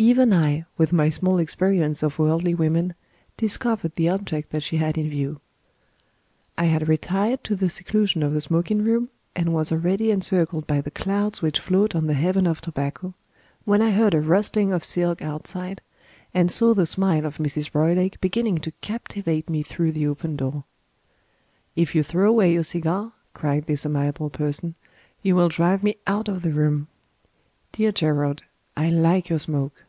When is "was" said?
9.52-9.72